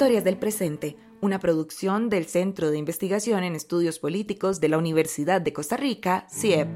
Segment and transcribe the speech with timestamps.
[0.00, 5.42] Historias del Presente, una producción del Centro de Investigación en Estudios Políticos de la Universidad
[5.42, 6.68] de Costa Rica, CIEP.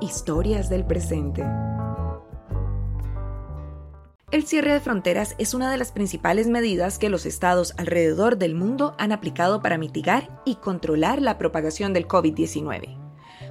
[0.00, 1.42] Historias del Presente.
[4.34, 8.56] El cierre de fronteras es una de las principales medidas que los estados alrededor del
[8.56, 12.98] mundo han aplicado para mitigar y controlar la propagación del COVID-19.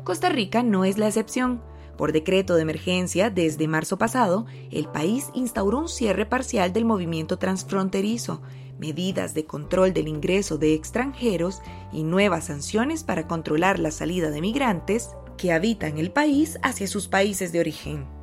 [0.04, 1.64] Costa Rica no es la excepción.
[1.98, 7.40] Por decreto de emergencia, desde marzo pasado, el país instauró un cierre parcial del movimiento
[7.40, 8.42] transfronterizo,
[8.78, 11.62] medidas de control del ingreso de extranjeros
[11.94, 17.08] y nuevas sanciones para controlar la salida de migrantes que habitan el país hacia sus
[17.08, 18.23] países de origen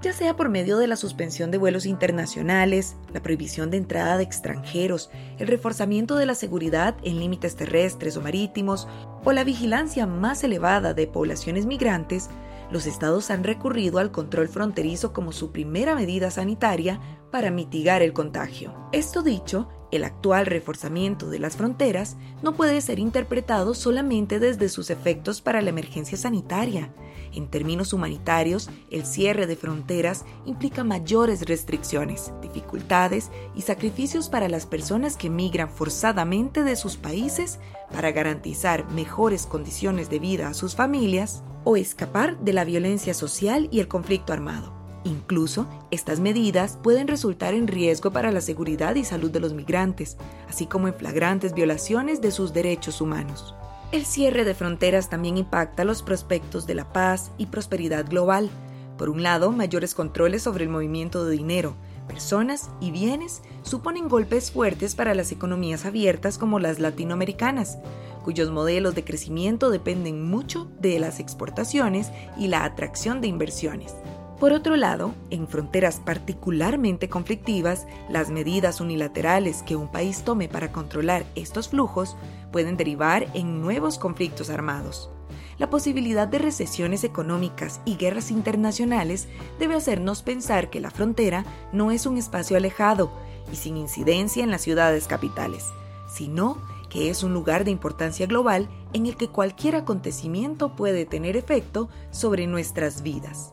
[0.00, 4.22] ya sea por medio de la suspensión de vuelos internacionales, la prohibición de entrada de
[4.22, 8.86] extranjeros, el reforzamiento de la seguridad en límites terrestres o marítimos,
[9.24, 12.30] o la vigilancia más elevada de poblaciones migrantes,
[12.70, 18.12] los estados han recurrido al control fronterizo como su primera medida sanitaria para mitigar el
[18.12, 18.74] contagio.
[18.92, 24.90] Esto dicho, el actual reforzamiento de las fronteras no puede ser interpretado solamente desde sus
[24.90, 26.92] efectos para la emergencia sanitaria.
[27.32, 34.66] En términos humanitarios, el cierre de fronteras implica mayores restricciones, dificultades y sacrificios para las
[34.66, 37.58] personas que migran forzadamente de sus países
[37.92, 43.68] para garantizar mejores condiciones de vida a sus familias o escapar de la violencia social
[43.70, 44.77] y el conflicto armado.
[45.04, 50.16] Incluso, estas medidas pueden resultar en riesgo para la seguridad y salud de los migrantes,
[50.48, 53.54] así como en flagrantes violaciones de sus derechos humanos.
[53.90, 58.50] El cierre de fronteras también impacta los prospectos de la paz y prosperidad global.
[58.98, 61.76] Por un lado, mayores controles sobre el movimiento de dinero,
[62.08, 67.78] personas y bienes suponen golpes fuertes para las economías abiertas como las latinoamericanas,
[68.24, 73.94] cuyos modelos de crecimiento dependen mucho de las exportaciones y la atracción de inversiones.
[74.40, 80.70] Por otro lado, en fronteras particularmente conflictivas, las medidas unilaterales que un país tome para
[80.70, 82.16] controlar estos flujos
[82.52, 85.10] pueden derivar en nuevos conflictos armados.
[85.58, 89.26] La posibilidad de recesiones económicas y guerras internacionales
[89.58, 93.10] debe hacernos pensar que la frontera no es un espacio alejado
[93.52, 95.64] y sin incidencia en las ciudades capitales,
[96.08, 96.58] sino
[96.90, 101.88] que es un lugar de importancia global en el que cualquier acontecimiento puede tener efecto
[102.12, 103.52] sobre nuestras vidas.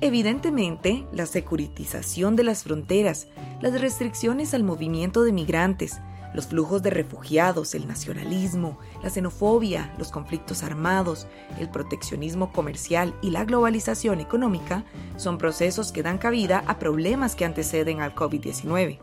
[0.00, 3.26] Evidentemente, la securitización de las fronteras,
[3.60, 6.00] las restricciones al movimiento de migrantes,
[6.34, 11.26] los flujos de refugiados, el nacionalismo, la xenofobia, los conflictos armados,
[11.58, 14.84] el proteccionismo comercial y la globalización económica
[15.16, 18.98] son procesos que dan cabida a problemas que anteceden al COVID-19.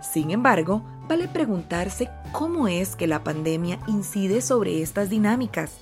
[0.00, 5.72] Sin embargo, vale preguntarse cómo es que la pandemia incide sobre estas dinámicas.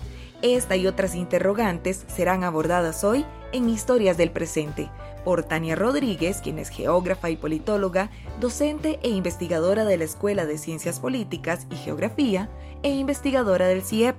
[0.42, 3.24] Esta y otras interrogantes serán abordadas hoy
[3.56, 4.90] en Historias del Presente
[5.24, 10.58] por Tania Rodríguez, quien es geógrafa y politóloga, docente e investigadora de la Escuela de
[10.58, 12.48] Ciencias Políticas y Geografía
[12.82, 14.16] e investigadora del CIEP,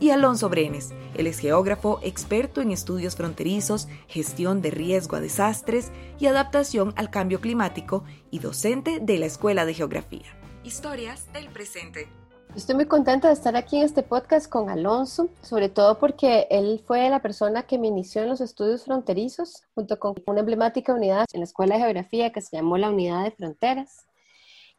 [0.00, 5.92] y Alonso Brenes, él es geógrafo experto en estudios fronterizos, gestión de riesgo a desastres
[6.18, 10.26] y adaptación al cambio climático y docente de la Escuela de Geografía.
[10.64, 12.21] Historias del Presente.
[12.54, 16.82] Estoy muy contenta de estar aquí en este podcast con Alonso, sobre todo porque él
[16.86, 21.24] fue la persona que me inició en los estudios fronterizos, junto con una emblemática unidad
[21.32, 24.04] en la Escuela de Geografía que se llamó la Unidad de Fronteras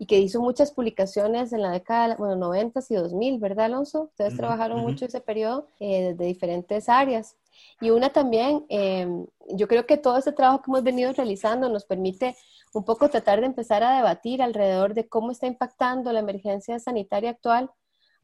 [0.04, 4.10] y que hizo muchas publicaciones en la década, bueno, 90 y 2000, ¿verdad, Alonso?
[4.10, 7.38] Ustedes trabajaron mucho ese periodo eh, desde diferentes áreas.
[7.80, 11.86] Y una también, em, yo creo que todo este trabajo que hemos venido realizando nos
[11.86, 12.36] permite
[12.74, 17.30] un poco tratar de empezar a debatir alrededor de cómo está impactando la emergencia sanitaria
[17.30, 17.72] actual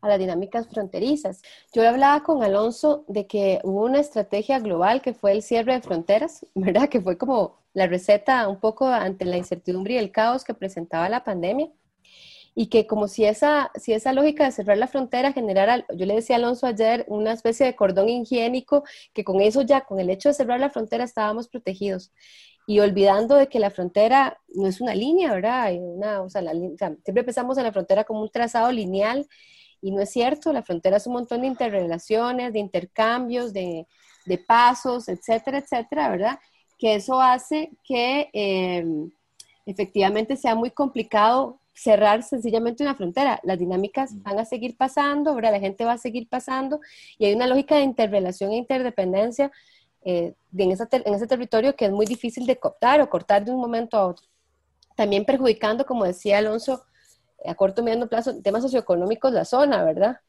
[0.01, 1.41] a las dinámicas fronterizas.
[1.73, 5.81] Yo hablaba con Alonso de que hubo una estrategia global que fue el cierre de
[5.81, 6.89] fronteras, ¿verdad?
[6.89, 11.09] Que fue como la receta un poco ante la incertidumbre y el caos que presentaba
[11.09, 11.69] la pandemia.
[12.55, 16.15] Y que como si esa, si esa lógica de cerrar la frontera generara, yo le
[16.15, 18.83] decía a Alonso ayer, una especie de cordón higiénico,
[19.13, 22.11] que con eso ya, con el hecho de cerrar la frontera, estábamos protegidos
[22.69, 25.73] y olvidando de que la frontera no es una línea, ¿verdad?
[25.73, 26.43] Una, o sea,
[27.03, 29.27] siempre pensamos en la frontera como un trazado lineal
[29.81, 33.87] y no es cierto, la frontera es un montón de interrelaciones, de intercambios, de,
[34.25, 36.39] de pasos, etcétera, etcétera, ¿verdad?
[36.79, 38.85] Que eso hace que eh,
[39.67, 43.39] efectivamente sea muy complicado cerrar sencillamente una frontera.
[43.43, 45.51] Las dinámicas van a seguir pasando, ¿verdad?
[45.51, 46.81] La gente va a seguir pasando
[47.17, 49.51] y hay una lógica de interrelación e interdependencia
[50.01, 53.97] eh, en, ese territorio que es muy difícil de cortar o cortar de un momento
[53.97, 54.27] a otro.
[54.95, 56.83] También perjudicando, como decía Alonso,
[57.45, 60.19] a corto y mediano plazo, temas socioeconómicos la zona, ¿verdad?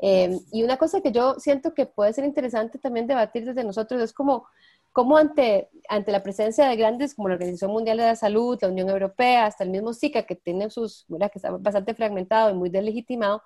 [0.00, 4.00] Em, y una cosa que yo siento que puede ser interesante también debatir desde nosotros
[4.00, 4.46] es como,
[4.92, 8.68] como ante, ante la presencia de grandes como la Organización Mundial de la Salud, la
[8.68, 12.70] Unión Europea, hasta el mismo SICA, que tiene sus, que está bastante fragmentado y muy
[12.70, 13.42] delegitimado,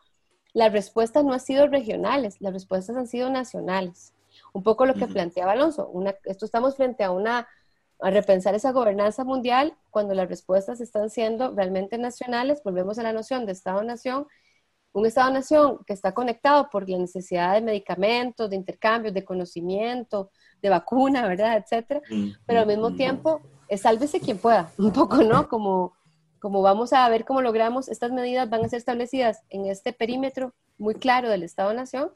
[0.52, 4.14] las respuestas no han sido regionales, las respuestas han sido nacionales.
[4.52, 7.48] Un poco lo que planteaba Alonso, una, esto estamos frente a una
[8.00, 13.12] a repensar esa gobernanza mundial cuando las respuestas están siendo realmente nacionales, volvemos a la
[13.12, 14.26] noción de Estado-Nación
[14.94, 20.30] un Estado-nación que está conectado por la necesidad de medicamentos, de intercambios, de conocimiento,
[20.64, 21.58] de vacuna, ¿verdad?
[21.58, 22.00] Etcétera.
[22.46, 25.46] Pero al mismo tiempo, es sálvese quien pueda, un poco, ¿no?
[25.46, 25.92] Como,
[26.40, 30.54] como vamos a ver cómo logramos, estas medidas van a ser establecidas en este perímetro
[30.78, 32.10] muy claro del Estado-nación,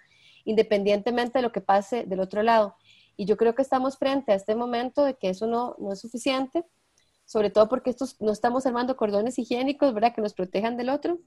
[0.46, 2.74] independientemente de lo que pase del otro lado.
[3.18, 6.00] Y yo creo que estamos frente a este momento de que eso no, no es
[6.00, 6.64] suficiente,
[7.26, 10.14] sobre todo porque estos, no estamos armando cordones higiénicos, ¿verdad?
[10.14, 11.18] Que nos protejan del otro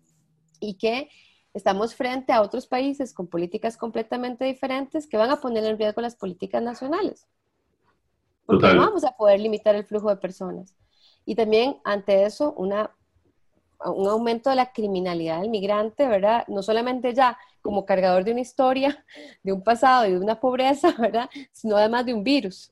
[0.59, 1.07] y que
[1.53, 6.01] Estamos frente a otros países con políticas completamente diferentes que van a poner en riesgo
[6.01, 7.27] las políticas nacionales.
[8.45, 10.75] Porque no vamos a poder limitar el flujo de personas.
[11.25, 12.91] Y también ante eso, una,
[13.85, 16.45] un aumento de la criminalidad del migrante, ¿verdad?
[16.47, 19.05] No solamente ya como cargador de una historia,
[19.43, 21.29] de un pasado y de una pobreza, ¿verdad?
[21.51, 22.71] Sino además de un virus.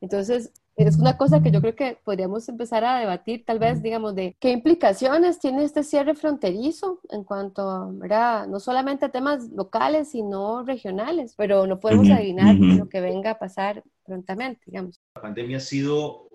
[0.00, 4.14] Entonces, es una cosa que yo creo que podríamos empezar a debatir, tal vez, digamos,
[4.14, 8.46] de qué implicaciones tiene este cierre fronterizo en cuanto, ¿verdad?
[8.46, 13.38] No solamente a temas locales, sino regionales, pero no podemos adivinar lo que venga a
[13.38, 15.00] pasar prontamente, digamos.
[15.14, 16.28] La pandemia ha sido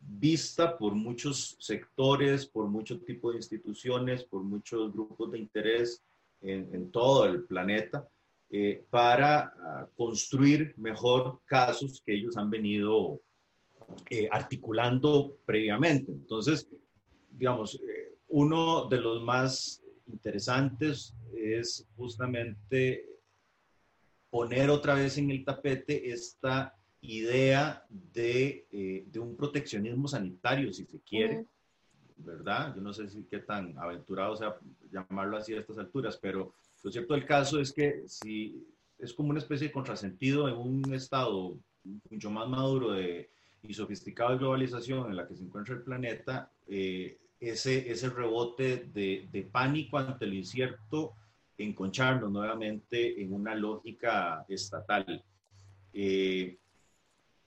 [0.00, 6.02] vista por muchos sectores, por muchos tipos de instituciones, por muchos grupos de interés
[6.40, 8.08] en, todo el planeta,
[8.50, 13.20] eh, para ah, construir mejor casos que ellos han venido
[14.10, 16.12] eh, articulando previamente.
[16.12, 16.68] Entonces,
[17.30, 23.06] digamos, eh, uno de los más interesantes es justamente
[24.30, 30.86] poner otra vez en el tapete esta idea de, eh, de un proteccionismo sanitario, si
[30.86, 31.44] se quiere,
[32.16, 32.74] ¿verdad?
[32.74, 34.56] Yo no sé si qué tan aventurado sea
[34.90, 38.64] llamarlo así a estas alturas, pero lo cierto del caso es que si
[38.98, 41.58] es como una especie de contrasentido en un estado
[42.08, 43.30] mucho más maduro de,
[43.62, 49.28] y sofisticada globalización en la que se encuentra el planeta, eh, ese, ese rebote de,
[49.30, 51.14] de, pánico ante lo incierto,
[51.58, 55.24] enconcharnos nuevamente en una lógica estatal,
[55.92, 56.58] eh,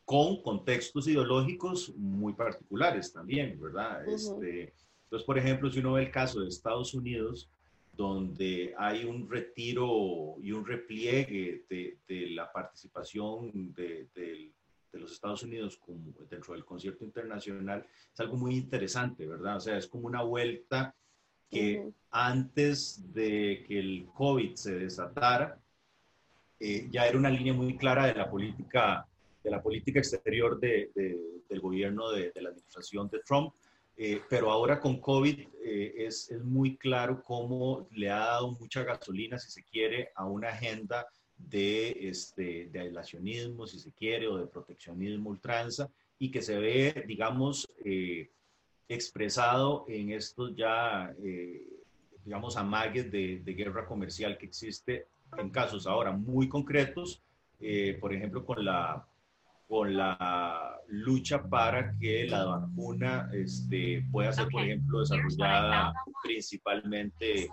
[0.06, 4.08] con contextos ideológicos muy particulares también, ¿verdad?
[4.08, 4.74] este,
[5.04, 7.50] entonces, por ejemplo, si uno ve el caso de Estados Unidos,
[7.94, 14.52] donde hay un retiro y un repliegue de, de la participación de, del
[14.96, 19.58] de los Estados Unidos como dentro del concierto internacional es algo muy interesante, ¿verdad?
[19.58, 20.96] O sea, es como una vuelta
[21.50, 25.60] que antes de que el COVID se desatara,
[26.60, 29.06] eh, ya era una línea muy clara de la política,
[29.44, 30.90] de la política exterior de,
[31.50, 33.54] del gobierno de, la administración de Trump.
[33.98, 38.84] Eh, pero ahora con COVID eh, es, es, muy claro cómo le ha dado mucha
[38.84, 44.38] gasolina, si se quiere, a una agenda de, este, de aislacionismo, si se quiere, o
[44.38, 48.30] de proteccionismo ultranza, y que se ve, digamos, eh,
[48.88, 51.68] expresado en estos ya, eh,
[52.24, 57.22] digamos, amagues de, de, guerra comercial que existe en casos ahora muy concretos,
[57.60, 59.06] eh, por ejemplo, con la,
[59.68, 67.50] con la lucha para que la vacuna este, pueda ser, por ejemplo, desarrollada principalmente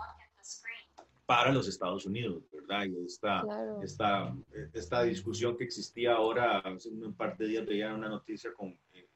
[1.25, 2.85] para los Estados Unidos, ¿verdad?
[2.85, 3.43] Y esta,
[3.81, 4.35] esta,
[4.73, 9.07] esta, discusión que existía ahora, hace un par de días veía una noticia con, eh,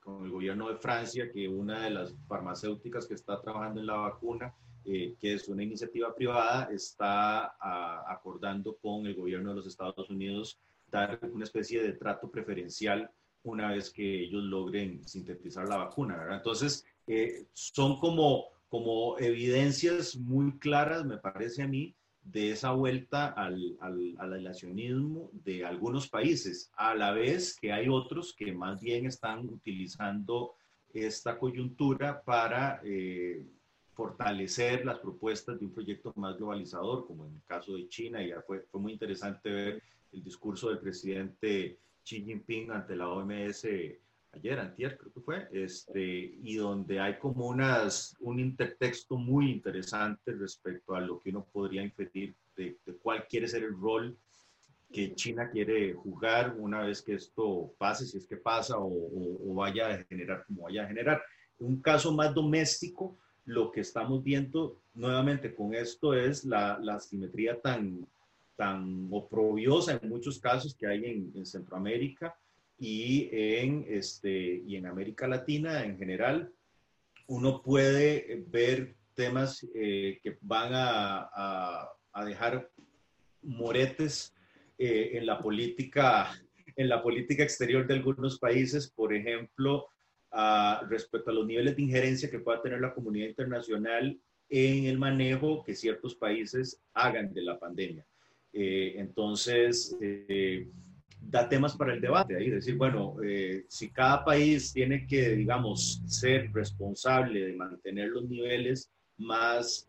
[0.00, 3.96] con el gobierno de Francia, que una de las farmacéuticas que está trabajando en la
[3.96, 4.54] vacuna,
[4.84, 7.54] eh, que es una iniciativa privada, está
[8.10, 13.10] acordando con el gobierno de los Estados Unidos dar una especie de trato preferencial
[13.44, 16.36] una vez que ellos logren sintetizar la vacuna, ¿verdad?
[16.36, 23.26] Entonces, eh, son como como evidencias muy claras, me parece a mí, de esa vuelta
[23.26, 24.50] al, al, al,
[25.44, 30.54] de algunos países, a la vez que hay otros que más bien están utilizando
[30.94, 33.44] esta coyuntura para eh,
[33.92, 38.32] fortalecer las propuestas de un proyecto más globalizador, como en el caso de China, y
[38.46, 43.66] fue, fue muy interesante ver el discurso del presidente Xi Jinping ante la OMS
[44.32, 50.32] ayer, antier creo que fue, este, y donde hay como unas, un intertexto muy interesante
[50.32, 54.16] respecto a lo que uno podría inferir de, cuál quiere ser el rol
[54.92, 59.88] que China quiere jugar una vez que esto pase, si es que pasa, o, vaya
[59.88, 61.22] a generar como vaya a generar.
[61.58, 67.60] Un caso más doméstico, lo que estamos viendo nuevamente con esto es la, la simetría
[67.60, 68.06] tan,
[68.56, 72.36] tan oprobiosa en muchos casos que hay en, Centroamérica
[72.82, 76.52] y en, este, y en América Latina en general.
[77.28, 81.30] Uno puede ver temas eh, que van a,
[82.12, 82.68] a, dejar
[83.42, 84.34] moretes
[84.78, 86.32] eh, en la política
[86.74, 89.86] en la política exterior de algunos países, por ejemplo,
[90.88, 95.62] respecto a los niveles de injerencia que pueda tener la comunidad internacional en el manejo
[95.62, 98.06] que ciertos países hagan de la pandemia.
[98.54, 100.66] Eh, entonces, eh,
[101.28, 102.36] da temas para el debate.
[102.36, 108.28] Ahí, decir, bueno, eh, si cada país tiene que, digamos, ser responsable de mantener los
[108.28, 109.88] niveles más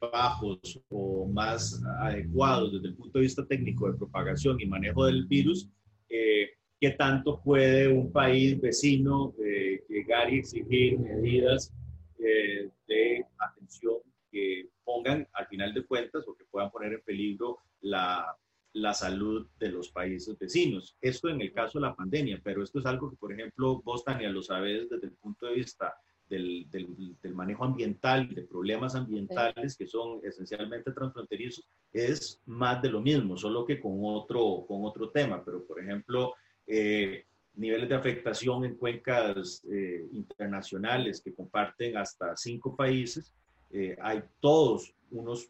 [0.00, 5.26] bajos o más adecuados desde el punto de vista técnico de propagación y manejo del
[5.26, 5.68] virus,
[6.08, 11.72] eh, qué tanto puede un país vecino eh, llegar y exigir medidas
[12.18, 13.96] eh, de atención
[14.30, 18.36] que pongan al final de cuentas o que puedan poner en peligro la,
[18.80, 20.96] la salud de los países vecinos.
[21.00, 24.04] Esto en el caso de la pandemia, pero esto es algo que, por ejemplo, vos,
[24.04, 25.94] Tania, lo sabes desde el punto de vista
[26.28, 32.90] del, del, del, manejo ambiental, de problemas ambientales que son esencialmente transfronterizos, es más de
[32.90, 35.42] lo mismo, solo que con otro, con otro tema.
[35.44, 36.34] Pero, por ejemplo,
[36.66, 43.34] eh, niveles de afectación en cuencas eh, internacionales que comparten hasta cinco países,
[43.70, 45.48] eh, hay todos unos,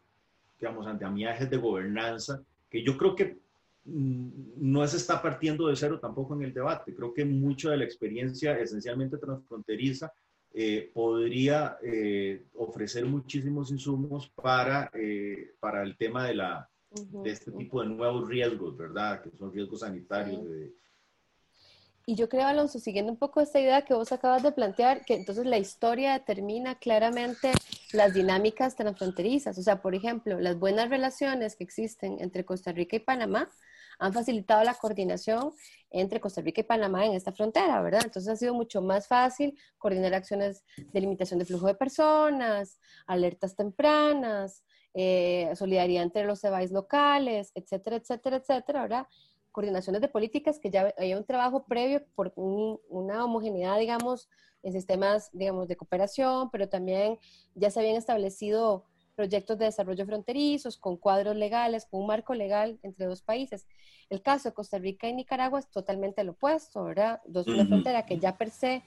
[0.59, 3.37] digamos, andamiajes de gobernanza que yo creo que
[3.85, 6.93] mm, no se está partiendo de cero tampoco en el debate.
[6.93, 10.11] Creo que mucho de la experiencia esencialmente transfronteriza
[10.51, 17.51] eh, podría eh, ofrecer muchísimos insumos para, eh, para el tema de, la, de este
[17.51, 19.21] tipo de nuevos riesgos, ¿verdad?
[19.21, 20.41] Que son riesgos sanitarios.
[22.09, 25.13] Y yo creo, Alonso, siguiendo un poco esta idea que vos acabas de plantear, que
[25.13, 27.51] entonces la historia determina claramente
[27.93, 29.59] las dinámicas transfronterizas.
[29.59, 33.47] O sea, por ejemplo, las buenas relaciones que existen entre Costa Rica y Panamá
[33.99, 35.53] han facilitado la coordinación
[35.91, 38.01] entre Costa Rica y Panamá en esta frontera, ¿verdad?
[38.03, 43.55] Entonces ha sido mucho más fácil coordinar acciones de limitación de flujo de personas, alertas
[43.55, 44.63] tempranas,
[44.95, 49.07] eh, solidaridad entre los EBAIS locales, etcétera, etcétera, etcétera, ¿verdad?
[49.51, 54.29] Coordinaciones de políticas que ya hay un trabajo previo por una homogeneidad, digamos,
[54.63, 57.17] en sistemas, digamos, de cooperación, pero también
[57.55, 62.79] ya se habían establecido proyectos de desarrollo fronterizos, con cuadros legales, con un marco legal
[62.83, 63.67] entre dos países.
[64.09, 67.21] El caso de Costa Rica y Nicaragua es totalmente lo opuesto, ¿verdad?
[67.25, 68.81] Dos, una frontera que ya per se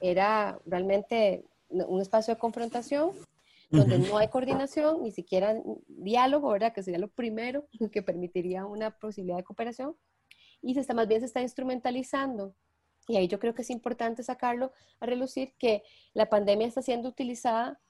[0.00, 3.10] era realmente un espacio de confrontación,
[3.72, 5.56] donde no hay coordinación, ni siquiera
[5.88, 6.72] diálogo, ¿verdad?
[6.72, 9.96] Que sería lo primero que permitiría una posibilidad de cooperación.
[10.60, 12.54] Y se está, más bien se está instrumentalizando.
[13.08, 17.08] Y ahí yo creo que es importante sacarlo a relucir que la pandemia está siendo
[17.08, 17.80] utilizada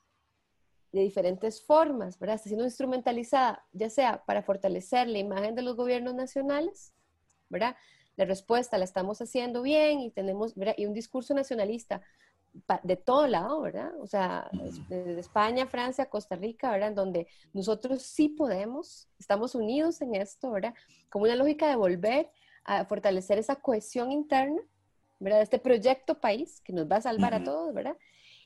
[0.93, 2.37] de diferentes formas, ¿verdad?
[2.37, 6.95] Está siendo instrumentalizada, ya sea para fortalecer la imagen de los gobiernos nacionales,
[7.49, 7.77] ¿verdad?
[8.17, 10.75] La respuesta la estamos haciendo bien y tenemos, ¿verdad?
[10.77, 12.03] Y un discurso nacionalista
[12.83, 13.93] de todo lado, ¿verdad?
[14.01, 14.51] O sea,
[14.89, 16.91] desde España, Francia, Costa Rica, ¿verdad?
[16.91, 20.75] En donde nosotros sí podemos, estamos unidos en esto, ¿verdad?
[21.09, 22.31] Como una lógica de volver
[22.65, 24.61] a fortalecer esa cohesión interna,
[25.19, 25.43] ¿verdad?
[25.43, 27.97] Este proyecto país que nos va a salvar a todos, ¿verdad?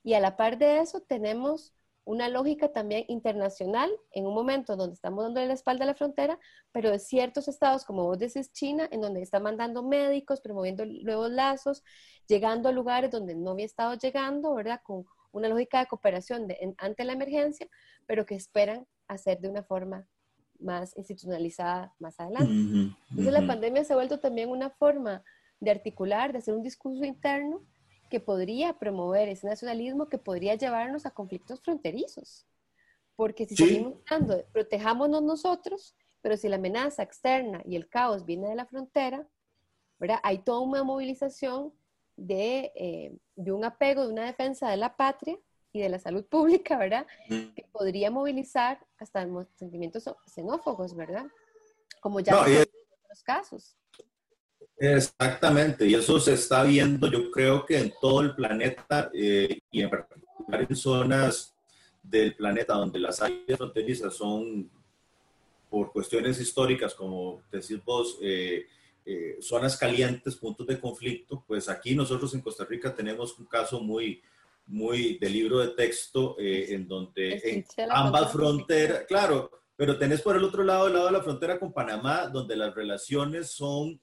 [0.02, 1.75] Y a la par de eso tenemos
[2.06, 6.38] una lógica también internacional en un momento donde estamos dando la espalda a la frontera,
[6.70, 11.30] pero de ciertos estados, como vos decís, China, en donde está mandando médicos, promoviendo nuevos
[11.32, 11.82] lazos,
[12.28, 14.80] llegando a lugares donde no había estado llegando, ¿verdad?
[14.84, 16.46] Con una lógica de cooperación
[16.78, 17.68] ante la emergencia,
[18.06, 20.08] pero que esperan hacer de una forma
[20.60, 22.94] más institucionalizada más adelante.
[23.10, 25.25] Entonces la pandemia se ha vuelto también una forma
[25.58, 27.62] de articular, de hacer un discurso interno
[28.08, 32.46] que podría promover ese nacionalismo que podría llevarnos a conflictos fronterizos.
[33.16, 38.48] Porque si seguimos hablando protejámonos nosotros, pero si la amenaza externa y el caos viene
[38.48, 39.26] de la frontera,
[39.98, 40.18] ¿verdad?
[40.22, 41.72] hay toda una movilización
[42.16, 45.38] de, eh, de un apego, de una defensa de la patria
[45.72, 47.06] y de la salud pública, ¿verdad?
[47.28, 47.54] Mm.
[47.54, 51.26] Que podría movilizar hasta sentimientos xenófobos, ¿verdad?
[52.00, 52.66] Como ya en
[53.04, 53.76] otros casos.
[54.78, 59.80] Exactamente, y eso se está viendo, yo creo que en todo el planeta eh, y
[59.80, 61.54] en particular en zonas
[62.02, 64.71] del planeta donde las áreas fronterizas son,
[65.71, 68.66] por cuestiones históricas, como decís vos, eh,
[69.06, 73.80] eh, zonas calientes, puntos de conflicto, pues aquí nosotros en Costa Rica tenemos un caso
[73.80, 74.21] muy,
[74.66, 80.62] muy de libro de texto en donde ambas fronteras, claro, pero tenés por el otro
[80.62, 83.99] lado, el lado de la frontera con Panamá, donde las relaciones son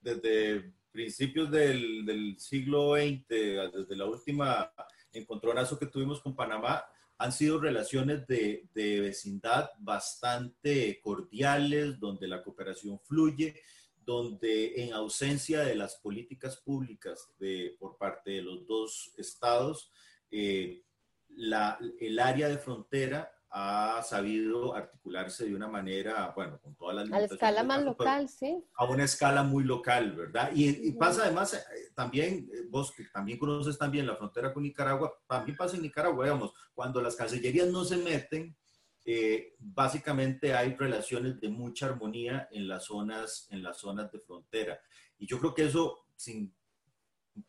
[0.00, 4.72] desde principios del, del, siglo XX, desde la última
[5.12, 6.84] encontronazo que tuvimos con Panamá,
[7.18, 13.60] han sido relaciones de, de, vecindad bastante cordiales, donde la cooperación fluye,
[14.04, 19.90] donde en ausencia de las políticas públicas de, por parte de los dos estados,
[20.30, 20.82] eh,
[21.28, 27.12] la, el área de frontera ha sabido articularse de una manera, bueno, con todas las...
[27.12, 28.64] A la escala más local, sí.
[28.74, 30.52] A una escala muy local, ¿verdad?
[30.54, 35.12] Y, pasa además, eh, también, eh, vos que también conoces también la frontera con Nicaragua,
[35.26, 38.56] también pasa en Nicaragua, digamos, cuando las cancillerías no se meten,
[39.04, 44.80] eh, básicamente hay relaciones de mucha armonía en las, zonas, en las zonas de frontera.
[45.18, 46.54] Y yo creo que eso, sin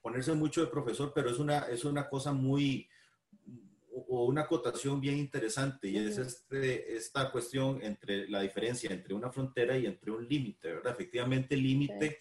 [0.01, 2.89] ponerse mucho de profesor, pero es una, es una cosa muy
[3.93, 9.31] o una acotación bien interesante y es este, esta cuestión entre la diferencia entre una
[9.31, 10.93] frontera y entre un límite, ¿verdad?
[10.93, 12.17] Efectivamente, el límite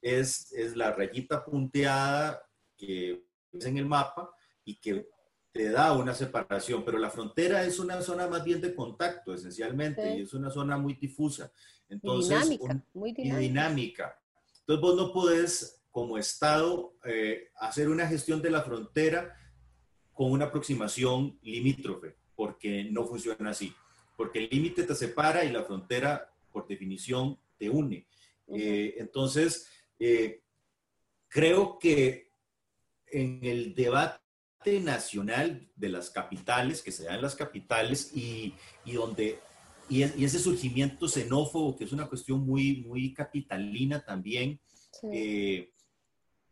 [0.00, 2.42] es, es la rayita punteada
[2.76, 5.08] que es en el mapa y que
[5.52, 10.16] te da una separación, pero la frontera es una zona más bien de contacto, esencialmente,
[10.16, 11.52] y es una zona muy difusa.
[11.88, 13.42] Entonces, dinámica, muy dinámica.
[13.42, 14.18] Y dinámica.
[14.60, 19.36] Entonces, vos no podés, como Estado, eh, hacer una gestión de la frontera
[20.12, 23.72] con una aproximación limítrofe, porque no funciona así.
[24.16, 28.06] Porque el límite te separa y la frontera, por definición, te une.
[28.48, 30.42] Eh, entonces, eh,
[31.28, 32.30] creo que
[33.06, 34.20] en el debate
[34.80, 38.54] nacional de las capitales, que se da en las capitales y,
[38.84, 39.38] y donde
[39.88, 44.58] y, ese surgimiento xenófobo, que es una cuestión muy, muy capitalina también,
[45.12, 45.70] eh,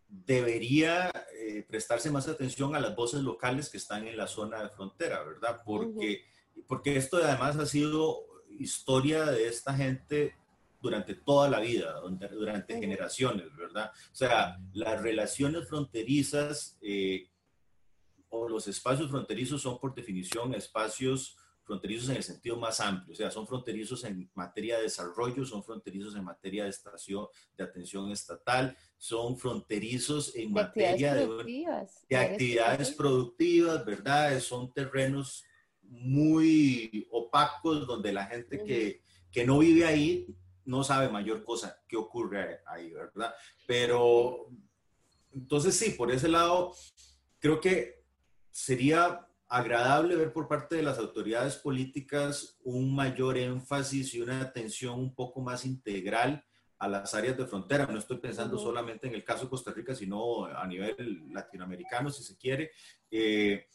[0.09, 1.11] debería
[1.43, 5.23] eh, prestarse más atención a las voces locales que están en la zona de frontera,
[5.23, 5.63] ¿verdad?
[5.65, 6.27] Porque,
[6.67, 8.27] porque esto además ha sido
[8.59, 10.37] historia de esta gente
[10.83, 11.99] durante toda la vida,
[12.33, 13.91] durante generaciones, ¿verdad?
[14.13, 17.31] O sea, las relaciones fronterizas eh,
[18.29, 21.39] o los espacios fronterizos son por definición espacios
[21.71, 25.63] fronterizos en el sentido más amplio, o sea, son fronterizos en materia de desarrollo, son
[25.63, 33.85] fronterizos en materia de estación, de atención estatal, son fronterizos en materia de, actividades productivas,
[33.85, 34.41] ¿verdad?
[34.41, 35.45] Son terrenos
[35.83, 40.27] muy opacos donde la gente que, que no vive ahí
[40.65, 43.33] no sabe mayor cosa que ocurre ahí, ¿verdad?
[43.65, 44.49] Pero
[45.33, 46.75] entonces sí, por ese lado,
[47.39, 48.03] creo que
[48.51, 54.99] sería agradable ver por parte de las autoridades políticas un mayor énfasis y una atención
[54.99, 56.45] un poco más integral
[56.79, 57.87] a las áreas de frontera.
[57.87, 62.23] No estoy pensando solamente en el caso de Costa Rica, sino a nivel latinoamericano, si
[62.23, 62.71] se quiere.
[63.11, 63.67] Eh,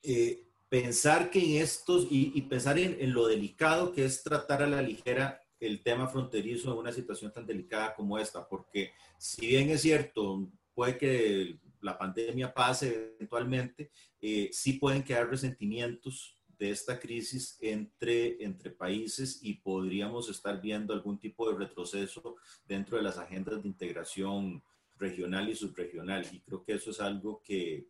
[0.00, 4.68] eh, pensar que en estos y, pensar en, en, lo delicado que es tratar a
[4.68, 9.70] la ligera el tema fronterizo en una situación tan delicada como esta, porque si bien
[9.70, 16.98] es cierto, puede que la pandemia pase eventualmente, eh, sí pueden quedar resentimientos de esta
[16.98, 22.36] crisis entre, entre países y podríamos estar viendo algún tipo de retroceso
[22.66, 24.62] dentro de las agendas de integración
[24.96, 26.26] regional y subregional.
[26.32, 27.88] Y creo que eso es algo que,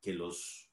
[0.00, 0.70] que los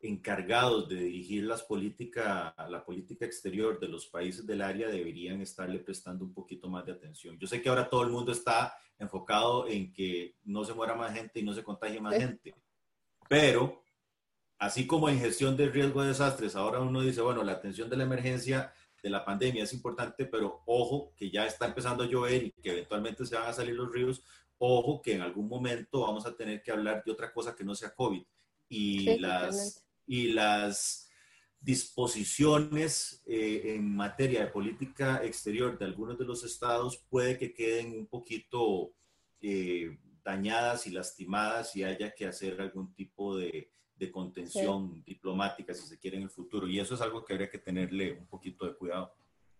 [0.00, 5.78] encargados de dirigir las política, la política exterior de los países del área deberían estarle
[5.78, 7.38] prestando un poquito más de atención.
[7.38, 11.12] Yo sé que ahora todo el mundo está enfocado en que no se muera más
[11.12, 12.54] gente y no se contagie más gente,
[13.28, 13.82] pero
[14.58, 17.96] así como en gestión de riesgo de desastres, ahora uno dice, bueno, la atención de
[17.96, 22.44] la emergencia de la pandemia es importante, pero ojo que ya está empezando a llover
[22.44, 24.22] y que eventualmente se van a salir los ríos,
[24.58, 27.74] ojo que en algún momento vamos a tener que hablar de otra cosa que no
[27.74, 28.22] sea COVID.
[28.68, 31.09] Y las y las
[31.60, 37.92] disposiciones eh, en materia de política exterior de algunos de los estados puede que queden
[37.98, 38.92] un poquito
[39.42, 45.86] eh, dañadas y lastimadas y haya que hacer algún tipo de, de contención diplomática, si
[45.86, 46.66] se quiere, en el futuro.
[46.66, 49.14] Y eso es algo que habría que tenerle un poquito de cuidado.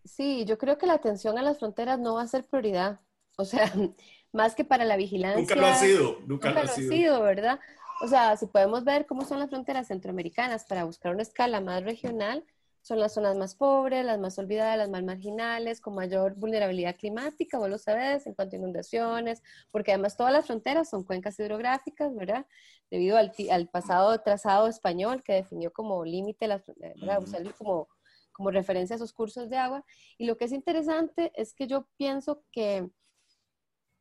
[0.04, 3.00] Sí, yo creo que la atención a las fronteras no va a ser prioridad.
[3.36, 3.70] O sea,
[4.32, 5.40] más que para la vigilancia.
[5.40, 7.60] Nunca lo ha sido, nunca, nunca lo ha sido, ¿verdad?
[8.02, 11.84] O sea, si podemos ver cómo son las fronteras centroamericanas para buscar una escala más
[11.84, 12.44] regional,
[12.82, 17.58] son las zonas más pobres, las más olvidadas, las más marginales, con mayor vulnerabilidad climática,
[17.58, 22.14] vos lo sabes, en cuanto a inundaciones, porque además todas las fronteras son cuencas hidrográficas,
[22.14, 22.46] ¿verdad?
[22.90, 27.22] Debido al, pasado trazado español que definió como límite, ¿verdad?
[27.22, 27.86] Usar como,
[28.32, 29.84] como referencia a esos cursos de agua.
[30.16, 32.88] Y lo que es interesante es que yo pienso que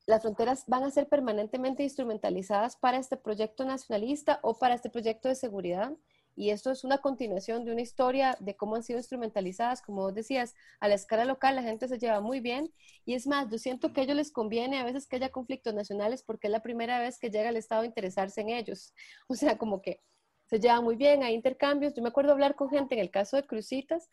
[0.09, 5.29] las fronteras van a ser permanentemente instrumentalizadas para este proyecto nacionalista o para este proyecto
[5.29, 5.93] de seguridad.
[6.35, 10.15] Y esto es una continuación de una historia de cómo han sido instrumentalizadas, como vos
[10.15, 12.73] decías, a la escala local la gente se lleva muy bien.
[13.05, 15.75] Y es más, yo siento que a ellos les conviene a veces que haya conflictos
[15.75, 18.95] nacionales porque es la primera vez que llega el Estado a interesarse en ellos.
[19.27, 20.01] O sea, como que
[20.47, 21.93] se llevan muy bien, hay intercambios.
[21.93, 24.09] Yo me acuerdo hablar con gente en el caso de Crucitas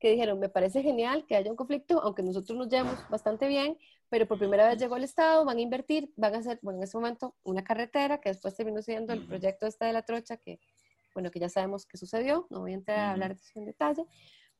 [0.00, 3.78] que dijeron, me parece genial que haya un conflicto, aunque nosotros nos llevamos bastante bien,
[4.08, 6.84] pero por primera vez llegó el Estado, van a invertir, van a hacer, bueno, en
[6.84, 10.60] ese momento una carretera, que después terminó siendo el proyecto este de la trocha, que,
[11.14, 13.66] bueno, que ya sabemos que sucedió, no voy a entrar a hablar de eso en
[13.66, 14.04] detalle,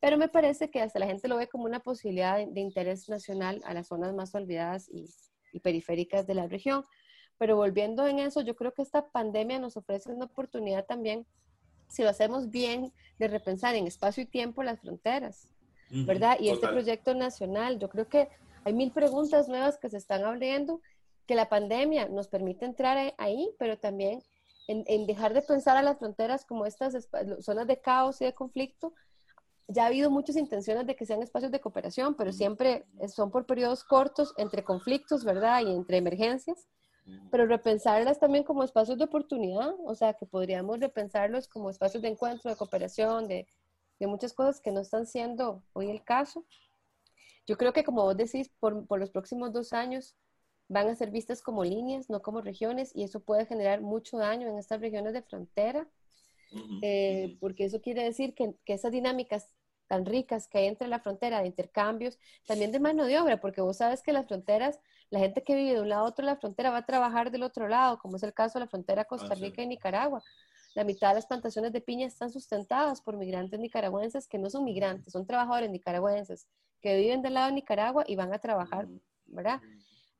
[0.00, 3.62] pero me parece que hasta la gente lo ve como una posibilidad de, interés nacional
[3.64, 5.08] a las zonas más olvidadas y,
[5.52, 6.84] y periféricas de la región.
[7.38, 11.26] Pero volviendo en eso, yo creo que esta pandemia nos ofrece una oportunidad también,
[11.88, 15.48] si lo hacemos bien, de repensar en espacio y tiempo las fronteras,
[15.90, 16.36] ¿verdad?
[16.40, 18.28] Y este proyecto nacional, yo creo que
[18.66, 20.80] hay mil preguntas nuevas que se están abriendo,
[21.26, 24.22] que la pandemia nos permite entrar ahí, pero también
[24.66, 27.08] en, en dejar de pensar a las fronteras como estas
[27.40, 28.92] zonas de caos y de conflicto,
[29.68, 33.46] ya ha habido muchas intenciones de que sean espacios de cooperación, pero siempre son por
[33.46, 35.62] periodos cortos entre conflictos, ¿verdad?
[35.62, 36.66] Y entre emergencias
[37.30, 42.08] pero repensarlas también como espacios de oportunidad, o sea, que podríamos repensarlos como espacios de
[42.08, 43.46] encuentro, de cooperación, de,
[44.00, 46.44] de muchas cosas que no están siendo hoy el caso.
[47.46, 50.16] Yo creo que como vos decís, por, por los próximos dos años
[50.68, 54.48] van a ser vistas como líneas, no como regiones, y eso puede generar mucho daño
[54.48, 55.88] en estas regiones de frontera,
[56.82, 59.50] eh, porque eso quiere decir que, que esas dinámicas
[59.86, 63.60] tan ricas que hay entre la frontera de intercambios, también de mano de obra, porque
[63.60, 64.80] vos sabes que las fronteras,
[65.10, 67.30] la gente que vive de un lado a otro de la frontera va a trabajar
[67.30, 70.22] del otro lado, como es el caso de la frontera Costa Rica y Nicaragua.
[70.76, 74.62] La mitad de las plantaciones de piña están sustentadas por migrantes nicaragüenses que no son
[74.62, 76.46] migrantes, son trabajadores nicaragüenses
[76.82, 78.86] que viven del lado de Nicaragua y van a trabajar,
[79.24, 79.60] ¿verdad?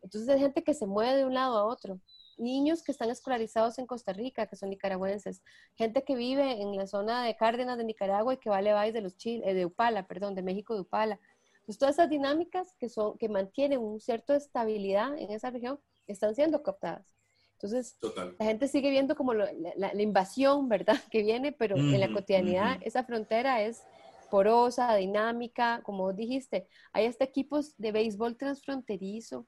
[0.00, 2.00] Entonces hay gente que se mueve de un lado a otro
[2.38, 5.42] niños que están escolarizados en Costa Rica, que son nicaragüenses,
[5.74, 9.00] gente que vive en la zona de Cárdenas de Nicaragua y que vale a de
[9.00, 11.20] los Chile, eh, de Upala, perdón, de México de Upala.
[11.64, 16.34] Pues todas esas dinámicas que son que mantienen un cierto estabilidad en esa región están
[16.34, 17.15] siendo captadas.
[17.56, 17.96] Entonces,
[18.38, 20.98] la gente sigue viendo como la, invasión, ¿verdad?
[21.10, 23.82] Que viene, pero en la cotidianidad esa frontera es
[24.30, 26.68] porosa, dinámica, como dijiste.
[26.92, 29.46] Hay hasta equipos de béisbol transfronterizo,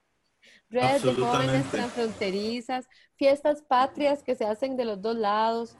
[0.71, 5.77] redes de jóvenes transfronterizas, fiestas patrias que se hacen de los dos lados,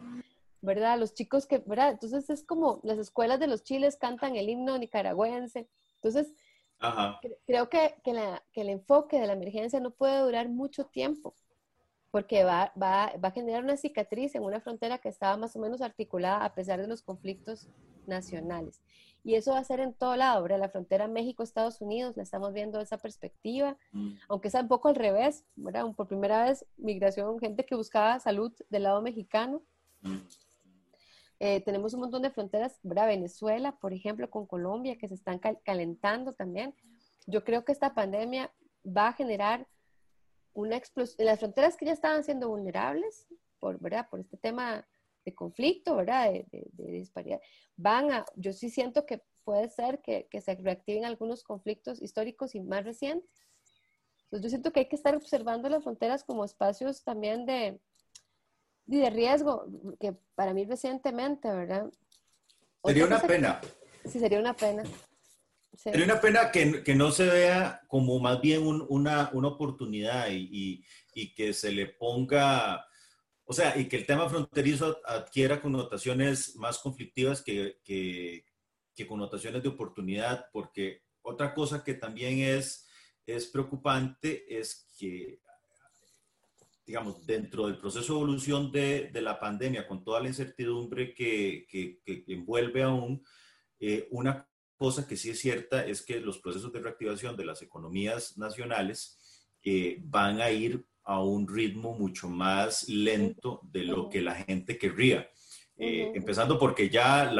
[0.61, 0.99] ¿verdad?
[0.99, 1.93] Los chicos que, ¿verdad?
[1.93, 5.67] Entonces es como las escuelas de los chiles cantan el himno nicaragüense.
[5.95, 6.35] Entonces,
[7.47, 11.35] creo que, que, el enfoque de la emergencia no puede durar mucho tiempo
[12.11, 15.59] porque va, va, va, a generar una cicatriz en una frontera que estaba más o
[15.59, 17.69] menos articulada a pesar de los conflictos
[18.07, 18.81] nacionales.
[19.25, 20.59] Y eso va a ser en todo lado, ¿verdad?
[20.59, 24.15] La frontera México-Estados Unidos, la estamos viendo esa perspectiva, mm.
[24.29, 25.85] aunque sea un poco al revés, ¿verdad?
[25.95, 29.63] Por primera vez, migración, gente que buscaba salud del lado mexicano.
[30.01, 30.17] Mm.
[31.41, 33.07] Eh, tenemos un montón de fronteras, ¿verdad?
[33.07, 36.75] Venezuela, por ejemplo, con Colombia, que se están calentando también.
[37.27, 38.51] Yo creo que esta pandemia
[38.85, 39.67] va a generar
[40.59, 41.27] una explosión.
[41.27, 43.27] Las fronteras que ya estaban siendo vulnerables,
[43.61, 44.09] por, ¿verdad?
[44.11, 44.87] Por este tema
[45.25, 46.33] de conflicto, ¿verdad?
[46.33, 47.41] De, disparidad.
[47.77, 52.55] Van a, yo sí siento que puede ser que, que, se reactiven algunos conflictos históricos
[52.55, 53.47] y más recientes.
[54.25, 57.81] Entonces yo siento que hay que estar observando las fronteras como espacios también de,
[58.87, 59.67] de riesgo,
[60.01, 61.91] que para mí recientemente, ¿verdad?
[62.85, 63.61] Sería una pena.
[64.05, 64.83] Sí, sería una pena.
[65.79, 70.49] Sería una pena que, que, no se vea como más bien una, una, oportunidad y,
[70.51, 72.85] y, y, que se le ponga
[73.51, 78.45] o sea, y que el tema fronterizo adquiera connotaciones más conflictivas que, que,
[79.07, 82.87] connotaciones de oportunidad, porque otra cosa que también es,
[83.25, 85.41] es preocupante es que,
[86.85, 91.67] digamos, dentro del proceso de evolución de, de la pandemia, con toda la incertidumbre que,
[91.71, 93.25] que, envuelve aún,
[93.81, 94.47] eh, una
[94.79, 99.19] cosa que sí es cierta es que los procesos de reactivación de las economías nacionales
[99.65, 104.79] eh, van a ir a un ritmo mucho más lento de lo que la gente
[104.79, 105.29] querría.
[105.81, 107.31] Eh, empezando porque ya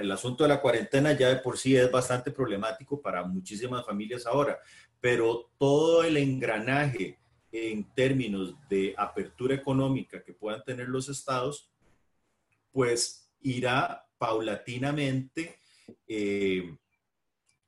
[0.00, 4.26] el asunto de la cuarentena ya de por sí es bastante problemático para muchísimas familias
[4.26, 4.58] ahora,
[5.00, 7.18] pero todo el engranaje
[7.52, 11.70] en términos de apertura económica que puedan tener los estados,
[12.72, 15.60] pues irá paulatinamente
[16.06, 16.76] eh,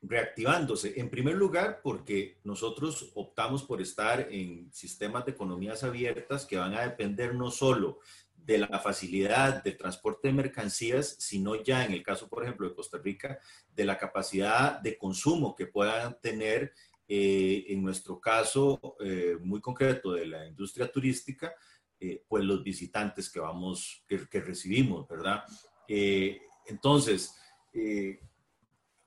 [0.03, 0.99] reactivándose.
[1.01, 6.75] En primer lugar, porque nosotros optamos por estar en sistemas de economías abiertas que van
[6.75, 8.01] a depender no solo
[8.35, 12.75] de la facilidad de transporte de mercancías, sino ya en el caso, por ejemplo, de
[12.75, 13.39] Costa Rica,
[13.73, 16.73] de la capacidad de consumo que puedan tener,
[17.07, 21.55] eh, en nuestro caso eh, muy concreto de la industria turística,
[22.27, 25.45] pues los visitantes que vamos, que recibimos, ¿verdad?
[26.67, 27.33] entonces,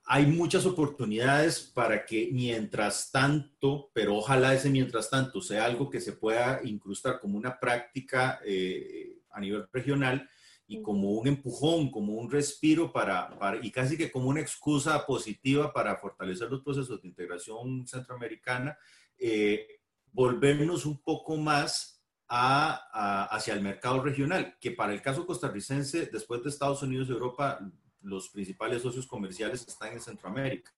[0.08, 6.00] hay muchas oportunidades para que mientras tanto, pero ojalá ese mientras tanto sea algo que
[6.00, 10.28] se pueda incrustar como una práctica eh, a nivel regional,
[10.68, 15.06] y como un empujón, como un respiro para, para, y casi que como una excusa
[15.06, 18.76] positiva para fortalecer los procesos de integración centroamericana,
[19.16, 19.80] eh,
[20.12, 26.42] volvernos un poco más a, hacia el mercado regional, que para el caso costarricense, después
[26.42, 27.60] de Estados Unidos y Europa,
[28.06, 30.72] los principales socios comerciales están en Centroamérica,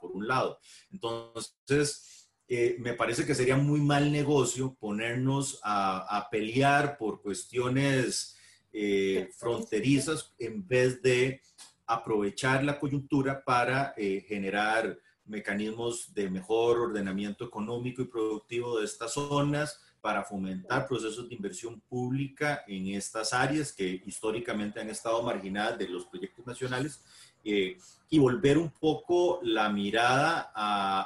[0.00, 0.58] por un lado.
[0.90, 8.36] Entonces, eh, me parece que sería muy mal negocio ponernos a, pelear por cuestiones
[8.72, 11.40] eh, fronterizas en vez de
[11.86, 19.14] aprovechar la coyuntura para eh, generar mecanismos de mejor ordenamiento económico y productivo de estas
[19.14, 25.76] zonas, para fomentar procesos de inversión pública en estas áreas que históricamente han estado marginadas
[25.80, 27.02] de los proyectos nacionales
[27.42, 27.76] eh,
[28.08, 30.52] y volver un poco la mirada